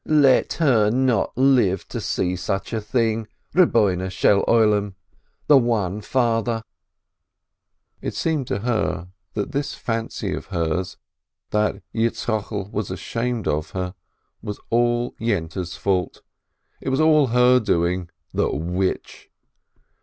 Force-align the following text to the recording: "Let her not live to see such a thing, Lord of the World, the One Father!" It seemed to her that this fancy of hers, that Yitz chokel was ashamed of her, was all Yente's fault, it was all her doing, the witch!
"Let 0.03 0.53
her 0.53 0.89
not 0.89 1.37
live 1.37 1.87
to 1.89 2.01
see 2.01 2.35
such 2.35 2.73
a 2.73 2.81
thing, 2.81 3.27
Lord 3.53 3.67
of 3.67 4.11
the 4.17 4.43
World, 4.47 4.93
the 5.45 5.57
One 5.59 6.01
Father!" 6.01 6.63
It 8.01 8.15
seemed 8.15 8.47
to 8.47 8.61
her 8.61 9.09
that 9.35 9.51
this 9.51 9.75
fancy 9.75 10.33
of 10.33 10.47
hers, 10.47 10.97
that 11.51 11.83
Yitz 11.93 12.25
chokel 12.25 12.71
was 12.71 12.89
ashamed 12.89 13.47
of 13.47 13.69
her, 13.77 13.93
was 14.41 14.59
all 14.71 15.11
Yente's 15.21 15.77
fault, 15.77 16.23
it 16.81 16.89
was 16.89 16.99
all 16.99 17.27
her 17.27 17.59
doing, 17.59 18.09
the 18.33 18.49
witch! 18.49 19.29